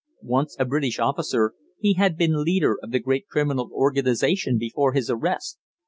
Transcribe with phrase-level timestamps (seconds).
[0.25, 5.11] Once a British officer, he had been leader of the great criminal organization before his
[5.11, 5.59] arrest.